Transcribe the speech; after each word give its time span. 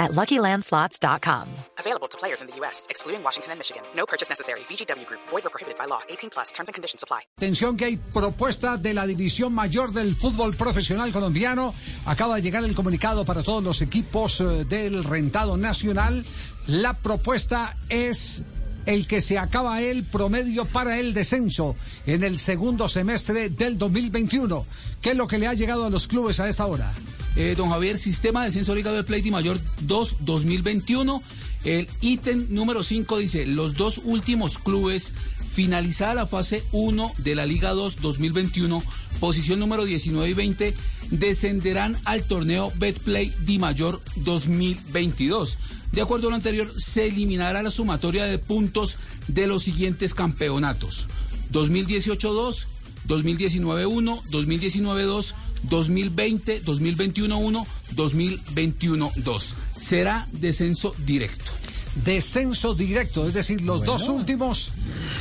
at 0.00 0.12
LuckyLandSlots.com. 0.12 1.48
Available 1.78 2.08
to 2.08 2.18
players 2.18 2.40
in 2.40 2.48
the 2.48 2.56
U.S., 2.56 2.86
excluding 2.90 3.22
Washington 3.22 3.52
and 3.52 3.58
Michigan. 3.60 3.82
No 3.94 4.06
purchase 4.06 4.28
necessary. 4.28 4.60
VGW 4.60 5.06
Group. 5.06 5.20
Void 5.28 5.46
or 5.46 5.50
prohibited 5.50 5.78
by 5.78 5.84
law. 5.84 6.00
18 6.08 6.30
plus. 6.30 6.50
Terms 6.52 6.68
and 6.68 6.74
conditions 6.74 7.04
apply. 7.04 7.20
Atención 7.38 7.76
que 7.76 7.84
hay 7.84 7.96
propuesta 7.96 8.76
de 8.76 8.94
la 8.94 9.06
división 9.06 9.52
mayor 9.52 9.92
del 9.92 10.16
fútbol 10.16 10.56
profesional 10.56 11.12
colombiano. 11.12 11.74
Acaba 12.06 12.36
de 12.36 12.42
llegar 12.42 12.64
el 12.64 12.74
comunicado 12.74 13.24
para 13.24 13.42
todos 13.42 13.62
los 13.62 13.82
equipos 13.82 14.40
eh, 14.40 14.64
del 14.64 15.04
rentado 15.04 15.56
nacional. 15.56 16.24
La 16.66 16.94
propuesta 16.94 17.76
es 17.88 18.42
el 18.86 19.06
que 19.06 19.20
se 19.20 19.38
acaba 19.38 19.80
el 19.82 20.04
promedio 20.04 20.64
para 20.64 20.98
el 20.98 21.12
descenso 21.14 21.76
en 22.06 22.24
el 22.24 22.38
segundo 22.38 22.88
semestre 22.88 23.50
del 23.50 23.78
2021. 23.78 24.66
¿Qué 25.00 25.10
es 25.10 25.16
lo 25.16 25.26
que 25.26 25.38
le 25.38 25.46
ha 25.46 25.54
llegado 25.54 25.86
a 25.86 25.90
los 25.90 26.06
clubes 26.06 26.40
a 26.40 26.48
esta 26.48 26.66
hora? 26.66 26.92
Eh, 27.36 27.54
don 27.56 27.70
Javier, 27.70 27.96
sistema 27.96 28.40
de 28.40 28.46
descenso 28.46 28.74
Liga 28.74 28.92
de 28.92 29.04
Play 29.04 29.22
Mayor 29.30 29.60
2 29.82 30.16
2021. 30.20 31.22
El 31.64 31.88
ítem 32.00 32.46
número 32.50 32.82
5 32.82 33.18
dice, 33.18 33.46
los 33.46 33.74
dos 33.74 34.00
últimos 34.04 34.58
clubes 34.58 35.12
finalizada 35.52 36.14
la 36.14 36.26
fase 36.26 36.64
1 36.72 37.12
de 37.18 37.34
la 37.34 37.44
Liga 37.44 37.70
2 37.70 38.00
2021, 38.00 38.82
posición 39.18 39.58
número 39.58 39.84
19 39.84 40.30
y 40.30 40.34
20, 40.34 40.74
descenderán 41.10 41.96
al 42.04 42.24
torneo 42.24 42.72
Betplay 42.76 43.32
Di 43.44 43.58
Mayor 43.58 44.00
2022. 44.16 45.58
De 45.92 46.00
acuerdo 46.00 46.28
a 46.28 46.30
lo 46.30 46.36
anterior, 46.36 46.72
se 46.80 47.06
eliminará 47.06 47.62
la 47.62 47.70
sumatoria 47.70 48.24
de 48.24 48.38
puntos 48.38 48.96
de 49.28 49.46
los 49.46 49.62
siguientes 49.62 50.14
campeonatos. 50.14 51.08
2018-2, 51.52 52.66
2019-1, 53.08 54.22
2019-2, 54.30 55.34
2020, 55.64 56.62
2021-1, 56.64 57.66
2021-2. 57.96 59.54
Será 59.76 60.26
descenso 60.32 60.94
directo. 61.04 61.50
Descenso 62.04 62.72
directo, 62.74 63.26
es 63.26 63.34
decir, 63.34 63.60
los 63.62 63.82
dos 63.84 64.08
últimos, 64.08 64.70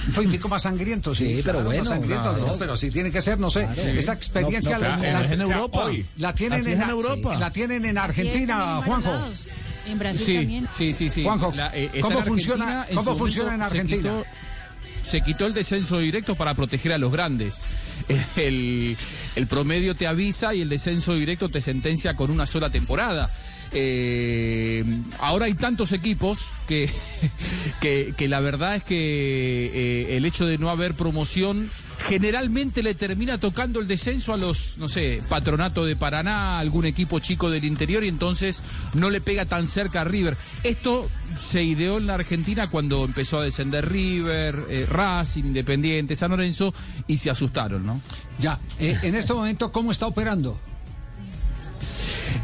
un 0.08 0.14
poquitico 0.14 0.48
más 0.50 0.62
sangrientos, 0.62 1.18
sí, 1.18 1.26
Sí, 1.26 1.32
pero 1.38 1.44
claro, 1.44 1.58
más 1.62 1.66
bueno, 1.68 1.84
sangrientos, 1.86 2.34
claro. 2.36 2.48
no, 2.54 2.58
pero 2.60 2.78
sí 2.78 2.92
tiene 2.92 3.12
que 3.12 3.22
ser, 3.24 3.40
no 3.40 3.50
sé, 3.50 3.68
esa 3.98 4.14
experiencia 4.14 4.78
No, 4.78 4.90
no, 4.90 4.98
la, 4.98 5.26
en 5.34 5.42
Europa. 5.42 5.90
la 6.18 6.36
tienen 6.36 6.68
en, 6.68 6.82
Europa. 6.84 7.36
la 7.38 7.52
tienen 7.52 7.86
en 7.86 7.98
Argentina, 7.98 8.82
Juanjo. 8.86 9.12
En 9.88 9.98
Brasil 9.98 10.24
Sí, 10.26 10.36
también. 10.36 10.68
sí, 10.78 10.94
sí, 10.94 11.10
sí. 11.10 11.24
Juanjo, 11.24 11.52
eh, 11.74 11.90
¿cómo 12.02 12.22
funciona- 12.22 12.86
cómo 12.94 13.16
funciona 13.16 13.56
en 13.56 13.62
Argentina? 13.64 14.24
Se 15.10 15.22
quitó 15.22 15.48
el 15.48 15.56
descenso 15.56 15.98
directo 15.98 16.36
para 16.36 16.54
proteger 16.54 16.94
a 16.94 17.00
los 17.00 17.12
grandes. 17.12 17.66
El, 18.36 18.96
promedio 19.50 19.96
te 19.96 20.06
avisa 20.06 20.54
y 20.54 20.62
el 20.62 20.70
descenso 20.70 21.16
directo 21.16 21.50
te 21.50 21.62
sentencia 21.62 22.16
con 22.16 22.30
una 22.30 22.46
sola 22.46 22.70
temporada. 22.70 23.32
Eh, 23.72 24.84
ahora 25.18 25.46
hay 25.46 25.56
tantos 25.56 25.94
equipos 25.94 26.46
que, 26.68 26.92
que, 27.82 28.14
que 28.16 28.28
la 28.28 28.40
verdad 28.40 28.76
es 28.76 28.84
que 28.84 29.72
eh, 29.74 30.18
el 30.18 30.26
hecho 30.26 30.46
de 30.46 30.60
no 30.60 30.70
haber 30.70 30.94
promoción 30.94 31.72
generalmente 32.10 32.82
le 32.82 32.96
termina 32.96 33.38
tocando 33.38 33.80
el 33.80 33.88
descenso 33.88 34.34
a 34.34 34.38
los, 34.38 34.80
no 34.80 34.90
sé, 34.90 35.22
Patronato 35.30 35.86
de 35.86 35.96
Paraná, 35.96 36.58
algún 36.58 36.86
equipo 36.86 37.20
chico 37.20 37.52
del 37.52 37.66
interior 37.66 38.04
y 38.04 38.08
entonces 38.08 38.64
no 38.96 39.12
le 39.12 39.22
pega 39.22 39.46
tan 39.46 39.68
cerca 39.68 40.02
a 40.02 40.06
River. 40.06 40.36
Esto 40.64 41.08
se 41.40 41.62
ideó 41.62 42.00
en 42.00 42.08
la 42.08 42.16
Argentina 42.16 42.68
cuando 42.68 43.06
empezó 43.06 43.38
a 43.38 43.44
descender 43.44 43.88
River, 43.88 44.66
eh, 44.70 44.88
Racing, 44.90 45.44
Independiente, 45.44 46.16
San 46.16 46.32
Lorenzo 46.32 46.74
y 47.06 47.18
se 47.18 47.30
asustaron, 47.30 47.86
¿no? 47.86 48.02
Ya, 48.40 48.60
eh, 48.80 48.98
en 49.04 49.14
este 49.14 49.36
momento, 49.36 49.72
¿cómo 49.72 49.92
está 49.92 50.08
operando? 50.08 50.60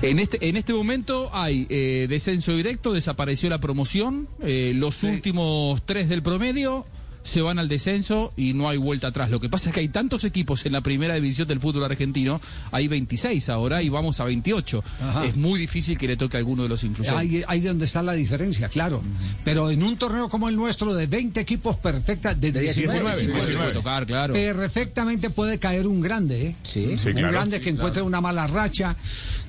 En 0.03 0.19
este, 0.19 0.47
en 0.47 0.57
este 0.57 0.73
momento 0.73 1.31
hay 1.33 1.65
eh, 1.69 2.05
descenso 2.07 2.55
directo, 2.55 2.93
desapareció 2.93 3.49
la 3.49 3.59
promoción, 3.59 4.27
eh, 4.43 4.73
los 4.75 5.01
últimos 5.03 5.83
tres 5.85 6.09
del 6.09 6.21
promedio 6.21 6.85
se 7.25 7.41
van 7.41 7.57
al 7.57 7.67
descenso 7.67 8.31
y 8.37 8.53
no 8.53 8.69
hay 8.69 8.77
vuelta 8.77 9.07
atrás. 9.07 9.31
Lo 9.31 9.39
que 9.39 9.49
pasa 9.49 9.69
es 9.69 9.73
que 9.73 9.79
hay 9.81 9.89
tantos 9.89 10.23
equipos 10.23 10.65
en 10.65 10.73
la 10.73 10.81
primera 10.81 11.15
división 11.15 11.47
del 11.47 11.59
fútbol 11.59 11.83
argentino, 11.83 12.39
hay 12.71 12.87
26 12.87 13.49
ahora 13.49 13.81
y 13.81 13.89
vamos 13.89 14.19
a 14.19 14.25
28. 14.25 14.83
Ajá. 15.01 15.25
Es 15.25 15.35
muy 15.35 15.59
difícil 15.59 15.97
que 15.97 16.07
le 16.07 16.17
toque 16.17 16.37
a 16.37 16.39
alguno 16.39 16.63
de 16.63 16.69
los 16.69 16.83
inclusive. 16.83 17.17
Ahí, 17.17 17.43
ahí 17.47 17.61
donde 17.61 17.85
está 17.85 18.03
la 18.03 18.13
diferencia, 18.13 18.69
claro. 18.69 19.01
Pero 19.43 19.71
en 19.71 19.81
un 19.81 19.97
torneo 19.97 20.29
como 20.29 20.49
el 20.49 20.55
nuestro, 20.55 20.93
de 20.93 21.07
20 21.07 21.39
equipos 21.39 21.77
perfectas, 21.77 22.39
de, 22.39 22.51
19, 22.51 23.01
puede 23.01 23.25
19, 23.25 23.71
tocar, 23.73 24.05
claro. 24.05 24.33
perfectamente 24.33 25.31
puede 25.31 25.57
caer 25.57 25.87
un 25.87 26.01
grande, 26.01 26.47
¿eh? 26.49 26.55
Sí. 26.63 26.95
Sí, 26.99 27.09
un 27.09 27.15
claro. 27.15 27.33
grande 27.33 27.59
que 27.59 27.71
encuentre 27.71 28.03
una 28.03 28.21
mala 28.21 28.45
racha. 28.45 28.95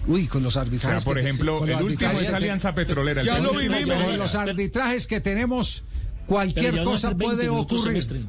Uy, 0.06 0.26
con 0.28 0.42
los 0.42 0.56
O 0.56 0.60
arbitrajes. 0.60 1.02
sea, 1.02 1.04
por 1.04 1.18
ejemplo, 1.18 1.62
el 1.66 1.82
último 1.82 2.12
es 2.12 2.32
Alianza 2.32 2.74
Petrolera. 2.74 3.20
el 3.20 3.26
Ya 3.26 3.38
lo 3.38 3.52
vivimos. 3.52 4.02
Con 4.02 4.18
los 4.18 4.34
arbitrajes 4.34 5.06
que 5.06 5.20
tenemos, 5.20 5.82
cualquier 6.26 6.82
cosa 6.84 7.08
ser 7.08 7.16
20 7.16 7.36
puede 7.36 7.48
ocurrir. 7.48 7.82
semestre. 7.84 8.24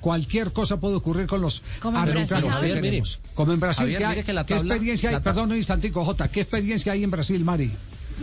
Cualquier 0.00 0.52
cosa 0.52 0.78
puede 0.78 0.94
ocurrir 0.96 1.26
con 1.26 1.40
los 1.40 1.62
Brasil, 1.80 2.60
que 2.60 2.80
tenemos. 2.80 3.20
Como 3.34 3.52
en 3.52 3.60
Brasil, 3.60 3.82
Javier, 3.84 3.98
¿qué, 3.98 4.04
hay- 4.06 4.22
que 4.24 4.32
la 4.32 4.46
qué 4.46 4.54
tabla- 4.54 4.74
experiencia 4.74 5.10
hay? 5.10 5.20
Perdón, 5.20 5.50
un 5.50 5.56
instantico, 5.56 6.04
Jota. 6.04 6.28
¿Qué 6.28 6.42
experiencia 6.42 6.92
hay 6.92 7.02
en 7.02 7.10
Brasil, 7.10 7.42
Mari? 7.44 7.72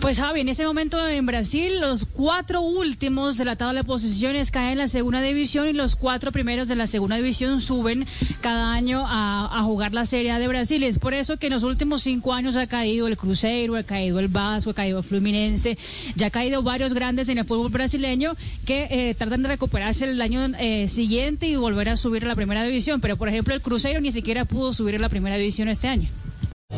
Pues 0.02 0.18
Javi, 0.18 0.42
en 0.42 0.50
ese 0.50 0.66
momento 0.66 1.08
en 1.08 1.26
Brasil 1.26 1.80
los 1.80 2.06
cuatro 2.06 2.62
últimos 2.62 3.38
de 3.38 3.46
la 3.46 3.56
tabla 3.56 3.81
de 3.81 3.84
posiciones 3.86 4.50
caen 4.50 4.72
en 4.72 4.78
la 4.80 4.88
segunda 4.88 5.22
división 5.22 5.68
y 5.68 5.74
los 5.74 5.96
cuatro 5.96 6.31
primeros 6.31 6.68
de 6.68 6.76
la 6.76 6.88
segunda 6.88 7.16
división 7.16 7.62
suben 7.62 8.06
cada 8.42 8.74
año 8.74 9.06
a, 9.08 9.62
jugar 9.64 9.94
la 9.94 10.06
Serie 10.06 10.31
A 10.31 10.40
de 10.40 10.48
Brasil. 10.48 10.84
Es 10.84 10.98
por 10.98 11.14
eso 11.14 11.38
que 11.38 11.48
en 11.48 11.54
los 11.54 11.64
últimos 11.64 12.02
cinco 12.02 12.34
años 12.34 12.58
ha 12.58 12.66
caído 12.66 13.08
el 13.08 13.18
Cruzeiro, 13.18 13.76
ha 13.76 13.84
caído 13.84 14.20
el 14.20 14.30
Vasco, 14.30 14.72
ha 14.72 14.74
caído 14.74 14.98
el 14.98 15.04
Fluminense, 15.04 15.78
ya 16.16 16.28
ha 16.28 16.31
caído 16.31 16.64
varios 16.64 16.94
grandes 16.94 17.30
en 17.30 17.38
el 17.38 17.46
fútbol 17.46 17.72
brasileño 17.72 18.36
que 18.66 18.88
eh, 18.90 19.16
tratan 19.16 19.44
de 19.44 19.50
recuperarse 19.50 20.10
el 20.10 20.22
año 20.22 20.42
eh, 20.60 20.88
siguiente 20.88 21.48
y 21.48 21.56
volver 21.56 21.90
a 21.90 21.98
subir 21.98 22.25
a 22.25 22.28
la 22.28 22.36
primera 22.36 22.64
división. 22.64 23.00
Pero 23.00 23.16
por 23.16 23.30
ejemplo 23.30 23.54
el 23.54 23.62
Cruzeiro 23.62 24.02
ni 24.02 24.12
siquiera 24.12 24.44
pudo 24.44 24.74
subir 24.74 24.96
a 24.96 25.00
la 25.00 25.10
primera 25.10 25.38
división 25.38 25.70
este 25.70 25.88
año. 25.88 26.10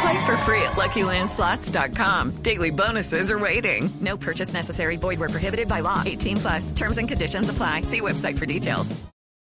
Play 0.00 0.18
for 0.26 0.36
free 0.46 0.62
at 0.62 0.72
LuckyLandSlots.com. 0.76 2.42
Daily 2.42 2.70
bonuses 2.70 3.30
are 3.30 3.38
waiting. 3.38 3.90
No 4.00 4.16
purchase 4.16 4.52
necessary. 4.54 4.96
Void 4.96 5.18
where 5.18 5.28
prohibited 5.28 5.68
by 5.68 5.80
law. 5.82 6.02
18 6.06 6.36
plus. 6.38 6.72
Terms 6.72 6.98
and 6.98 7.08
conditions 7.08 7.48
apply. 7.50 7.82
See 7.82 8.00
website 8.00 8.38
for 8.38 8.46
details. 8.46 8.94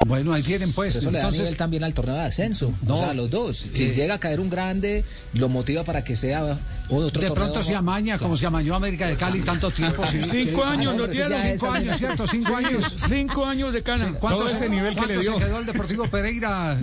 Bueno, 0.07 0.33
ahí 0.35 0.43
tienen 0.43 0.73
pues. 0.73 0.97
Eso 0.97 1.11
le 1.11 1.19
da 1.19 1.25
Entonces, 1.25 1.41
nivel 1.45 1.57
también 1.57 1.83
al 1.85 1.93
torneo 1.95 2.15
de 2.15 2.21
ascenso. 2.23 2.73
No. 2.87 2.95
o 2.97 2.99
sea, 2.99 3.13
los 3.15 3.31
dos. 3.31 3.57
Si 3.75 3.85
Eh. 3.85 3.95
llega 3.95 4.15
a 4.15 4.19
caer 4.19 4.41
un 4.41 4.49
grande, 4.51 5.05
lo 5.33 5.49
motiva 5.49 5.85
para 5.85 6.05
que 6.05 6.15
sea 6.15 6.45
otro 6.45 7.01
de 7.07 7.11
torneo. 7.11 7.35
pronto 7.35 7.63
se 7.63 7.75
amaña, 7.75 8.17
como 8.19 8.37
se 8.37 8.47
amañó 8.47 8.75
América 8.77 9.07
de 9.09 9.17
Cali 9.17 9.41
tanto 9.43 9.71
tiempo. 9.71 10.07
sí, 10.07 10.21
Cinco 10.31 10.63
sí. 10.63 10.69
años, 10.69 10.95
no 10.97 11.03
hombre, 11.05 11.09
tiene 11.17 11.35
eso 11.35 11.37
ya 11.45 11.53
Cinco 11.59 11.71
años, 11.73 11.97
¿cierto? 11.99 12.27
Cinco 12.27 12.57
años. 12.57 12.97
Cinco 13.09 13.45
años 13.47 13.73
de 13.73 13.83
cana. 13.83 14.13
¿Cuánto 14.21 14.39
Todo 14.41 14.49
se- 14.49 14.57
ese 14.57 14.69
nivel 14.69 14.95
que 14.95 15.07
le 15.07 15.19
dio. 15.19 15.39
se 15.39 15.45
quedó 15.45 15.59
el 15.59 15.67
Deportivo 15.67 16.07
Pereira, 16.09 16.77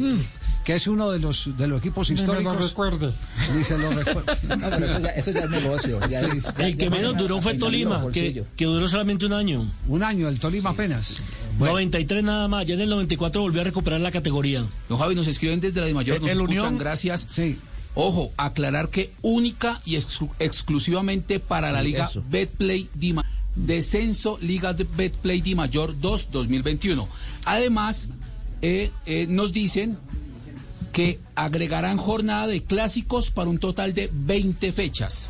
que 0.64 0.74
es 0.76 0.88
uno 0.88 1.10
de 1.12 1.20
los, 1.20 1.50
de 1.58 1.68
los 1.68 1.80
equipos 1.80 2.10
históricos? 2.10 2.76
Ni 3.56 3.64
se 3.64 3.78
lo 3.78 3.90
recuerdo. 3.92 4.34
No, 4.58 4.70
pero 4.70 4.86
eso 4.86 5.00
ya, 5.00 5.10
eso 5.10 5.32
ya 5.32 5.40
es 5.42 5.50
negocio. 5.50 6.00
ya 6.10 6.22
es- 6.22 6.44
ya- 6.44 6.66
El 6.68 6.78
que 6.78 6.86
ya 6.86 6.90
menos 6.90 7.18
duró 7.18 7.42
fue 7.42 7.56
Tolima, 7.56 8.06
que, 8.12 8.44
duró 8.66 8.88
solamente 8.88 9.26
un 9.26 9.34
año. 9.34 9.66
Un 9.88 10.04
año, 10.04 10.28
el 10.28 10.40
Tolima 10.40 10.70
apenas. 10.72 11.18
Bueno, 11.58 11.74
93 11.74 12.24
nada 12.24 12.48
más, 12.48 12.66
ya 12.66 12.74
en 12.76 12.82
el 12.82 12.90
94 12.90 13.42
volvió 13.42 13.62
a 13.62 13.64
recuperar 13.64 14.00
la 14.02 14.12
categoría. 14.12 14.64
Don 14.90 14.98
Javi, 14.98 15.16
nos 15.16 15.28
escriben 15.28 15.60
desde 15.60 15.80
la 15.82 15.86
de 15.88 15.94
Mayor, 15.94 16.20
nos 16.22 16.30
El 16.30 16.38
escuchan, 16.38 16.58
Unión- 16.66 16.78
gracias. 16.78 17.26
sí. 17.30 17.58
Ojo, 17.96 18.32
aclarar 18.38 18.90
que 18.90 19.12
única 19.22 19.80
y 19.86 19.98
exclu- 19.98 20.32
exclusivamente 20.40 21.40
para 21.40 21.72
la 21.72 21.84
Liga 21.84 22.06
eso. 22.06 22.24
Betplay 22.28 22.90
Dima. 22.96 23.24
Descenso 23.56 24.40
Liga 24.42 24.74
de 24.74 24.84
Betplay 24.84 25.42
Di 25.42 25.54
Mayor 25.54 25.94
2 26.02 26.32
2021. 26.32 27.08
Además, 27.46 28.08
eh, 28.64 28.90
eh, 29.06 29.28
nos 29.30 29.54
dicen 29.54 30.00
que 30.94 31.20
agregarán 31.36 31.98
jornada 31.98 32.48
de 32.48 32.64
clásicos 32.64 33.32
para 33.32 33.50
un 33.50 33.58
total 33.58 33.94
de 33.94 34.10
20 34.14 34.72
fechas. 34.72 35.28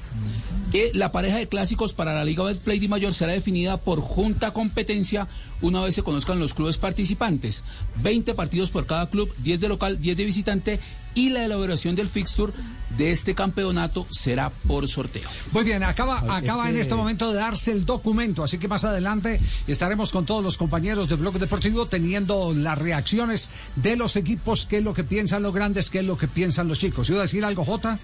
La 0.94 1.12
pareja 1.12 1.38
de 1.38 1.48
clásicos 1.48 1.94
para 1.94 2.14
la 2.14 2.26
Liga 2.26 2.44
Betplay 2.44 2.80
Di 2.80 2.88
Mayor 2.88 3.14
será 3.14 3.32
definida 3.32 3.78
por 3.78 4.02
junta 4.02 4.52
competencia 4.52 5.28
una 5.62 5.82
vez 5.82 5.96
se 5.96 6.04
conozcan 6.04 6.40
los 6.40 6.54
clubes 6.54 6.78
participantes. 6.78 7.64
20 8.02 8.34
partidos 8.34 8.72
por 8.72 8.86
cada 8.86 9.10
club, 9.10 9.34
10 9.44 9.62
de 9.62 9.70
local, 9.70 10.02
10 10.02 10.18
de 10.18 10.26
visitante 10.26 10.80
y 11.16 11.30
la 11.30 11.46
elaboración 11.46 11.96
del 11.96 12.10
fixture 12.10 12.54
de 12.98 13.12
este 13.12 13.34
campeonato 13.34 14.06
será 14.10 14.50
por 14.50 14.88
sorteo. 14.88 15.28
Muy 15.52 15.64
bien, 15.64 15.84
acaba, 15.84 16.20
Ay, 16.22 16.44
acaba 16.44 16.70
en 16.70 16.78
este 16.78 16.96
momento 16.96 17.32
de 17.32 17.40
darse 17.40 17.72
el 17.72 17.86
documento, 17.86 18.44
así 18.44 18.58
que 18.58 18.68
más 18.68 18.84
adelante 18.84 19.40
estaremos 19.68 20.12
con 20.12 20.26
todos 20.26 20.44
los 20.44 20.58
compañeros 20.58 21.10
de 21.10 21.16
Bloque 21.16 21.40
Deportivo 21.40 21.88
teniendo 21.88 22.54
las 22.54 22.78
reacciones 22.78 23.50
de 23.76 23.96
los 23.96 24.16
equipos, 24.16 24.66
qué 24.66 24.78
es 24.78 24.84
lo 24.84 24.94
que 24.94 25.04
piensan 25.04 25.44
los 25.44 25.54
grandes, 25.54 25.90
qué 25.90 26.00
es 26.00 26.06
lo 26.06 26.18
que 26.18 26.28
piensan 26.28 26.68
los 26.68 26.80
chicos. 26.80 27.10
¿Iba 27.10 27.20
a 27.20 27.24
decir 27.24 27.44
algo, 27.46 27.66
Jota? 27.66 28.00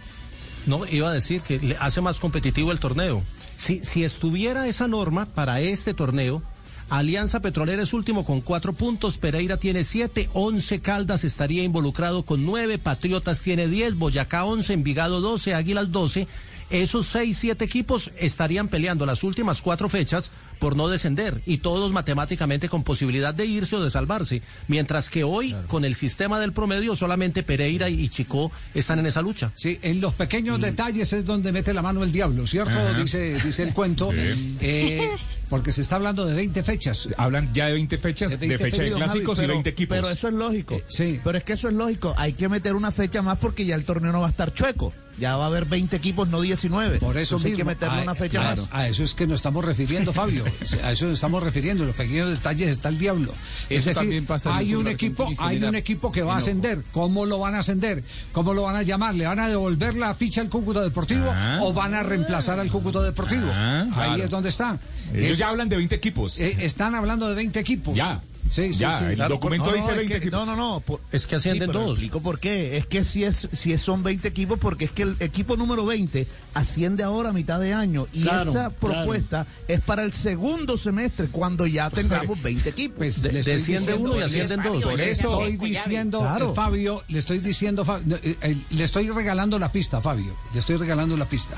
No, 0.66 0.86
iba 0.86 1.10
a 1.10 1.14
decir 1.14 1.42
que 1.42 1.60
le 1.60 1.78
hace 1.78 2.02
más 2.02 2.20
competitivo 2.20 2.72
el 2.72 2.80
torneo. 2.80 3.24
Si, 3.56 3.84
si 3.84 4.04
estuviera 4.04 4.68
esa 4.68 4.88
norma 4.88 5.26
para 5.26 5.60
este 5.62 5.94
torneo, 5.94 6.42
Alianza 6.90 7.40
Petrolera 7.42 7.84
es 7.84 7.94
último 7.94 8.26
con 8.26 8.42
cuatro 8.42 8.74
puntos, 8.74 9.18
Pereira 9.18 9.58
tiene 9.58 9.84
siete, 9.84 10.30
once 10.34 10.80
Caldas 10.80 11.24
estaría 11.24 11.64
involucrado 11.64 12.24
con 12.24 12.46
nueve, 12.46 12.78
Patriotas 12.80 13.42
tiene 13.42 13.68
diez, 13.68 13.96
Boyacá 13.96 14.44
once, 14.46 14.74
Envigado 14.74 15.22
doce, 15.22 15.54
Águilas 15.54 15.92
doce. 15.92 16.28
Esos 16.70 17.08
seis, 17.08 17.38
siete 17.40 17.66
equipos 17.66 18.12
estarían 18.20 18.68
peleando 18.68 19.06
las 19.08 19.24
últimas 19.24 19.62
cuatro 19.62 19.90
fechas 19.90 20.32
por 20.60 20.76
no 20.76 20.88
descender 20.88 21.42
y 21.48 21.58
todos 21.60 21.92
matemáticamente 21.92 22.70
con 22.70 22.84
posibilidad 22.84 23.34
de 23.34 23.48
irse 23.48 23.76
o 23.76 23.82
de 23.84 23.90
salvarse. 23.90 24.44
Mientras 24.68 25.10
que 25.10 25.24
hoy, 25.24 25.56
con 25.68 25.84
el 25.84 25.96
sistema 25.96 26.40
del 26.40 26.54
promedio, 26.54 26.96
solamente 26.96 27.42
Pereira 27.42 27.90
y 27.90 28.08
Chicó 28.10 28.52
están 28.76 29.00
en 29.00 29.08
esa 29.08 29.24
lucha. 29.24 29.52
Sí, 29.56 29.80
en 29.82 30.00
los 30.00 30.14
pequeños 30.14 30.62
detalles 30.62 31.12
es 31.14 31.26
donde 31.26 31.52
mete 31.52 31.74
la 31.74 31.82
mano 31.82 32.04
el 32.04 32.12
diablo, 32.12 32.46
¿cierto? 32.46 32.78
Ajá. 32.78 32.94
Dice, 32.94 33.40
dice 33.44 33.64
el 33.64 33.74
cuento. 33.74 34.12
Eh, 34.62 35.10
porque 35.50 35.72
se 35.72 35.82
está 35.82 35.96
hablando 35.96 36.26
de 36.26 36.34
20 36.36 36.64
fechas. 36.64 37.10
Hablan 37.18 37.54
ya 37.54 37.66
de 37.68 37.74
20 37.74 37.98
fechas, 37.98 38.32
de, 38.32 38.38
20 38.38 38.58
fecha 38.58 38.78
de 38.78 38.84
fechas. 38.84 38.98
clásicos 38.98 39.38
Javi, 39.38 39.46
y 39.46 39.52
20 39.54 39.70
equipos. 39.70 39.98
Pero 39.98 40.10
eso 40.10 40.28
es 40.28 40.34
lógico. 40.34 40.82
sí. 40.88 41.20
Pero 41.24 41.38
es 41.38 41.44
que 41.44 41.54
eso 41.54 41.68
es 41.68 41.74
lógico. 41.74 42.14
Hay 42.18 42.34
que 42.34 42.48
meter 42.48 42.76
una 42.76 42.92
fecha 42.92 43.22
más 43.22 43.38
porque 43.38 43.66
ya 43.66 43.76
el 43.76 43.86
torneo 43.86 44.12
no 44.12 44.22
va 44.22 44.28
a 44.28 44.30
estar 44.30 44.54
chueco. 44.54 44.94
Ya 45.20 45.36
va 45.36 45.46
a 45.46 45.48
haber 45.48 45.66
20 45.66 45.96
equipos, 45.96 46.30
no 46.30 46.42
19. 46.42 47.00
Por 47.00 47.18
eso 47.18 47.36
Entonces 47.36 47.46
hay 47.46 47.52
que 47.52 47.58
mismo, 47.58 47.70
meterle 47.72 48.00
a- 48.00 48.04
una 48.04 48.16
fecha 48.16 48.42
más. 48.42 48.68
A 48.72 48.88
eso 48.88 49.04
es 49.04 49.14
que 49.14 49.28
nos 49.28 49.36
estamos 49.36 49.66
refiriendo, 49.66 50.14
Fabio. 50.14 50.46
A 50.84 50.92
eso 50.92 51.06
nos 51.06 51.16
estamos 51.16 51.44
refiriendo. 51.44 51.84
En 51.84 51.88
los 51.88 51.96
pequeños 51.96 52.30
detalles 52.30 52.70
está 52.70 52.90
el 52.90 52.98
diablo. 52.98 53.34
es 53.70 53.86
Eso 53.88 54.00
decir, 54.02 54.26
pasa 54.26 54.56
hay 54.56 54.74
un 54.76 54.88
equipo, 54.88 55.30
hay 55.38 55.64
un 55.64 55.76
equipo 55.76 56.12
que 56.12 56.24
va 56.24 56.36
a 56.36 56.38
ascender. 56.38 56.84
¿Cómo 56.94 57.26
lo 57.26 57.40
van 57.40 57.56
a 57.56 57.60
ascender? 57.60 58.04
¿Cómo 58.32 58.54
lo 58.54 58.64
van 58.64 58.76
a 58.76 58.84
llamar? 58.84 59.16
¿Le 59.16 59.26
van 59.28 59.40
a 59.40 59.48
devolver 59.48 59.96
la 59.96 60.14
ficha 60.16 60.42
al 60.42 60.50
Cúcuta 60.50 60.82
Deportivo 60.82 61.30
Ah. 61.32 61.60
o 61.62 61.74
van 61.74 61.94
a 61.94 62.04
reemplazar 62.04 62.60
al 62.60 62.70
Cúcuta 62.72 63.02
Deportivo? 63.02 63.50
Ah, 63.52 63.82
Ahí 63.84 63.92
claro. 63.92 64.24
es 64.24 64.30
donde 64.30 64.50
está. 64.50 64.80
Ellos 65.14 65.32
Es- 65.32 65.38
ya 65.38 65.50
hablan 65.50 65.68
de 65.70 65.76
20 65.76 65.96
equipos. 65.96 66.40
eh, 66.40 66.56
están 66.60 66.96
hablando 66.96 67.28
de 67.28 67.36
20 67.36 67.60
equipos. 67.60 67.96
Ya. 67.96 68.22
Sí, 68.50 68.74
sí, 68.74 68.80
Ya, 68.80 68.92
sí. 68.98 69.06
el 69.06 69.16
Claro, 69.16 69.36
documento 69.36 69.66
No, 69.68 69.72
no, 69.72 69.78
dice 69.78 69.92
es 69.92 69.98
20 69.98 70.12
que- 70.14 70.18
equipos. 70.18 70.40
no, 70.40 70.46
no, 70.46 70.56
no. 70.56 70.80
por- 70.80 71.00
Es 71.12 71.28
que 71.28 71.36
ascienden 71.36 71.68
sí, 71.70 71.72
pero 71.74 71.82
dos. 71.86 71.92
Explico 71.92 72.20
por 72.22 72.40
qué. 72.40 72.78
Es 72.78 72.88
que 72.88 73.04
si 73.04 73.24
es 73.24 73.48
si 73.54 73.78
son 73.78 74.02
20 74.02 74.28
equipos, 74.28 74.58
porque 74.60 74.86
es 74.86 74.92
que 74.92 75.04
el 75.04 75.16
equipo 75.20 75.56
número 75.56 75.86
20 75.86 76.26
asciende 76.56 77.04
ahora 77.04 77.30
a 77.30 77.34
mitad 77.34 77.60
de 77.60 77.74
año. 77.74 78.08
Y 78.12 78.24
Claro, 78.24 78.50
esa 78.50 78.70
claro. 78.72 78.76
propuesta 78.80 79.46
es 79.68 79.82
para 79.82 80.04
el 80.04 80.14
segundo 80.14 80.78
semestre, 80.78 81.28
cuando 81.28 81.68
ya 81.68 81.90
tengamos 81.92 82.42
20 82.42 82.70
equipos. 82.70 82.98
Pues 82.98 83.22
De- 83.22 83.30
desciende 83.30 83.78
diciendo- 83.78 83.98
uno 84.00 84.20
y 84.20 84.24
ascienden 84.24 84.64
dos. 84.64 84.84
Por 84.84 85.00
eso 85.00 85.44
estoy 85.46 85.58
diciendo, 85.58 86.20
Claro. 86.20 86.52
eh, 86.52 86.56
Fabio, 86.56 87.04
le 87.08 87.20
estoy 87.20 87.40
diciendo, 87.40 87.86
Fa- 87.86 88.02
no, 88.04 88.16
eh, 88.16 88.36
eh, 88.42 88.58
le 88.72 88.84
estoy 88.84 89.10
regalando 89.12 89.60
la 89.60 89.72
pista, 89.72 90.02
Fabio. 90.02 90.36
Le 90.54 90.60
estoy 90.60 90.78
regalando 90.78 91.16
la 91.16 91.26
pista. 91.26 91.56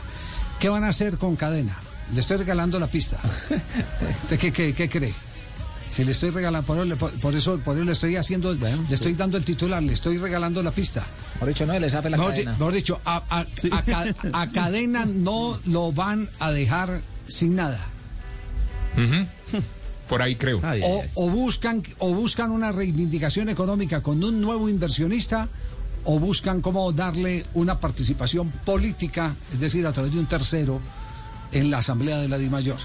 ¿Qué 0.59 0.67
van 0.67 0.83
a 0.83 0.89
hacer 0.89 1.17
con 1.17 1.35
cadena? 1.37 1.77
Le 2.13 2.19
estoy 2.19 2.35
regalando 2.37 2.77
la 2.79 2.87
pista. 2.87 3.17
¿Usted 4.23 4.37
qué, 4.39 4.51
qué, 4.51 4.73
qué 4.73 4.89
cree? 4.89 5.13
Si 5.91 6.05
le 6.05 6.13
estoy 6.13 6.29
regalando, 6.29 6.65
por, 6.65 6.77
eso- 6.85 6.95
por, 6.97 7.11
por 7.19 7.35
eso, 7.35 7.59
por 7.59 7.75
eso 7.75 7.83
le 7.85 7.91
estoy 7.91 8.15
haciendo, 8.15 8.53
le 8.53 8.75
estoy 8.89 9.13
dando 9.13 9.37
el 9.37 9.43
titular, 9.43 9.83
le 9.83 9.91
estoy 9.93 10.17
regalando 10.17 10.63
la 10.63 10.71
pista. 10.71 11.05
Por 11.37 11.49
dicho, 11.49 11.65
no 11.65 11.77
le 11.77 11.89
sabe 11.89 12.09
la 12.09 12.17
Mejor, 12.17 12.31
di- 12.33 12.37
cadena. 12.43 12.51
mejor 12.57 12.73
dicho, 12.73 13.01
a, 13.03 13.17
a- 13.29 13.45
a 13.75 13.81
ca- 13.83 14.15
a 14.33 14.51
cadena 14.51 15.05
no 15.05 15.59
lo 15.65 15.91
van 15.91 16.29
a 16.39 16.51
dejar 16.51 17.01
sin 17.27 17.55
nada. 17.55 17.85
Por 20.07 20.21
ahí 20.21 20.35
creo. 20.35 20.61
o, 20.83 21.03
o 21.15 21.29
buscan 21.29 21.83
o 21.99 22.13
buscan 22.13 22.51
una 22.51 22.71
reivindicación 22.71 23.47
económica 23.49 24.01
con 24.01 24.21
un 24.23 24.41
nuevo 24.41 24.67
inversionista 24.69 25.47
o 26.03 26.19
buscan 26.19 26.61
cómo 26.61 26.91
darle 26.91 27.43
una 27.53 27.79
participación 27.79 28.51
política, 28.65 29.35
es 29.53 29.59
decir, 29.59 29.85
a 29.87 29.91
través 29.93 30.13
de 30.13 30.19
un 30.19 30.25
tercero 30.25 30.81
en 31.51 31.69
la 31.71 31.77
asamblea 31.77 32.17
de 32.17 32.27
la 32.27 32.37
DIMAYOR. 32.37 32.79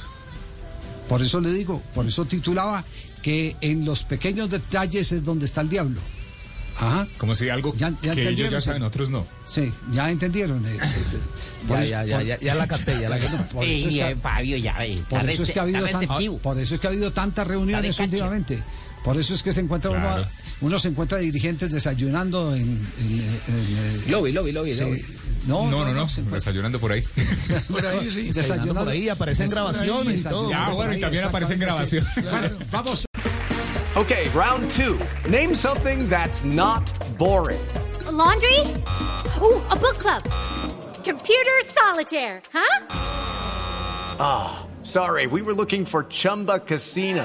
Por 1.08 1.22
eso 1.22 1.40
le 1.40 1.52
digo, 1.52 1.82
por 1.94 2.06
eso 2.06 2.24
titulaba 2.24 2.84
que 3.22 3.56
en 3.60 3.84
los 3.84 4.04
pequeños 4.04 4.50
detalles 4.50 5.12
es 5.12 5.24
donde 5.24 5.46
está 5.46 5.60
el 5.60 5.68
diablo. 5.68 6.00
Ajá. 6.78 7.06
Como 7.16 7.34
si 7.34 7.48
algo 7.48 7.74
Ya- 7.76 7.92
ya 8.02 8.14
que 8.14 8.28
ellos 8.28 8.50
ya 8.50 8.60
saben, 8.60 8.82
otros 8.82 9.08
no. 9.08 9.26
Sí, 9.46 9.72
ya 9.92 10.10
entendieron. 10.10 10.64
eh, 10.66 10.76
eh, 10.82 10.88
por 11.68 11.78
Ya, 11.78 12.02
eso- 12.04 12.10
ya, 12.10 12.22
ya, 12.22 12.22
ya, 12.36 12.40
ya 12.40 12.54
la 12.54 12.66
capté, 12.66 13.00
ya 13.00 13.08
la 13.08 13.18
capté. 13.20 13.54
Por 13.54 13.64
eso 13.64 13.88
es 13.88 13.94
que- 13.94 14.16
Fabio, 14.16 14.56
ya 14.58 14.76
ve. 14.78 14.98
por 15.08 15.30
eso 15.30 15.42
es 15.44 15.52
que 15.52 15.58
ha 15.58 15.62
habido 15.62 15.78
está 15.86 15.92
tan- 15.92 16.00
receptivo. 16.08 16.38
por 16.38 16.58
eso 16.60 16.74
es 16.74 16.80
que 16.80 16.86
ha 16.86 16.90
habido 16.90 17.12
tantas 17.12 17.46
reuniones 17.46 17.98
últimamente. 17.98 18.58
Por 19.02 19.16
eso 19.18 19.34
es 19.34 19.42
que 19.42 19.52
se 19.52 19.60
encuentra 19.60 19.90
uno, 19.90 20.00
Claro. 20.00 20.24
a- 20.24 20.30
uno 20.60 20.78
se 20.78 20.88
encuentra 20.88 21.18
dirigentes 21.18 21.70
desayunando 21.72 22.54
en, 22.54 22.62
en- 22.62 23.40
en- 23.48 24.02
en- 24.04 24.10
Lobby, 24.10 24.32
lobby, 24.32 24.52
lobby, 24.52 24.74
Sí. 24.74 24.80
lobby. 24.80 25.04
No, 25.46 25.70
No, 25.70 25.84
no, 25.84 25.92
no. 25.94 26.02
encuentra- 26.06 26.34
Desayunando 26.34 26.78
por 26.80 26.92
ahí. 26.92 27.02
por 27.70 27.86
ahí, 27.86 28.10
sí, 28.10 28.32
Desayunando 28.32 28.84
por 28.84 28.88
ahí, 28.92 29.08
aparecen 29.08 29.48
grabaciones 29.50 30.20
y 30.20 30.24
todo. 30.24 30.50
Ya, 30.50 30.70
bueno, 30.70 30.92
y 30.94 31.00
también 31.00 31.24
aparecen 31.24 31.58
grabaciones. 31.58 32.08
Claro, 32.28 32.50
Vamos. 32.70 33.04
Okay, 33.94 34.28
round 34.34 34.70
two. 34.72 34.98
Name 35.30 35.54
something 35.54 36.08
that's 36.08 36.44
not 36.44 36.82
boring. 37.16 37.60
laundry? 38.10 38.60
Ooh, 39.40 39.62
a 39.70 39.76
book 39.76 39.98
club. 39.98 40.22
Computer 41.04 41.52
solitaire, 41.72 42.42
huh? 42.52 42.86
Ah, 44.18 44.66
sorry, 44.82 45.26
we 45.26 45.40
were 45.42 45.54
looking 45.54 45.84
for 45.86 46.04
Chumba 46.08 46.58
Casino. 46.58 47.24